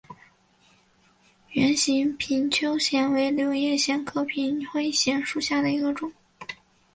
[1.51, 6.11] 圆叶平灰藓为柳叶藓科平灰藓属下的一个种。